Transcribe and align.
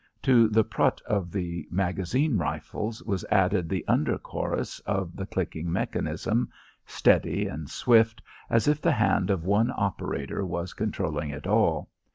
To 0.23 0.47
the 0.47 0.63
prut 0.63 0.99
of 1.01 1.31
the 1.31 1.67
magazine 1.69 2.35
rifles 2.35 3.03
was 3.03 3.23
added 3.29 3.69
the 3.69 3.85
under 3.87 4.17
chorus 4.17 4.79
of 4.79 5.15
the 5.15 5.27
clicking 5.27 5.71
mechanism, 5.71 6.49
steady 6.87 7.45
and 7.45 7.69
swift, 7.69 8.19
as 8.49 8.67
if 8.67 8.81
the 8.81 8.93
hand 8.93 9.29
of 9.29 9.45
one 9.45 9.69
operator 9.77 10.43
was 10.43 10.73
controlling 10.73 11.29
it 11.29 11.45
all. 11.45 11.91